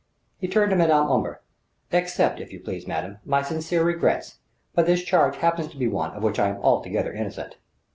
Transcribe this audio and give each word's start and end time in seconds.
He 0.39 0.47
turned 0.47 0.71
to 0.71 0.75
Madame 0.75 1.05
Omber: 1.11 1.41
"Accept, 1.93 2.39
if 2.39 2.51
you 2.51 2.59
please, 2.59 2.87
madame, 2.87 3.19
my 3.23 3.43
sincere 3.43 3.83
regrets... 3.83 4.39
but 4.73 4.87
this 4.87 5.03
charge 5.03 5.37
happens 5.37 5.67
to 5.67 5.77
be 5.77 5.87
one 5.87 6.09
of 6.15 6.23
which 6.23 6.39
I 6.39 6.49
am 6.49 6.57
altogether 6.63 7.13
innocent." 7.13 7.57